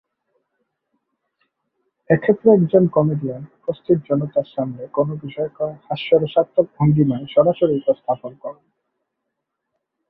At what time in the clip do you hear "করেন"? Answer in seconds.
8.35-8.65